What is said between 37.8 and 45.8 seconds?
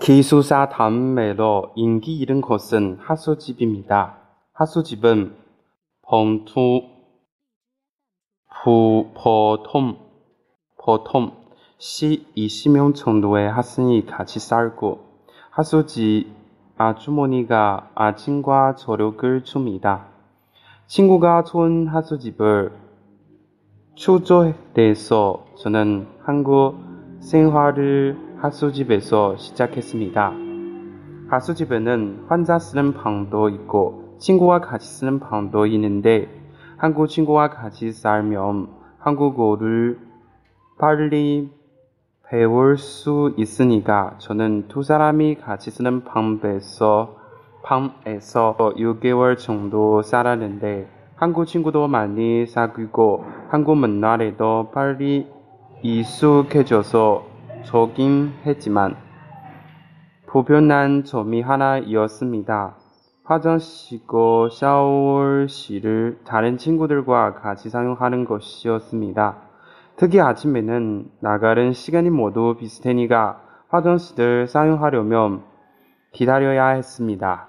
살면 한국어를 빨리 배울 수 있으니까 저는 두 사람이 같이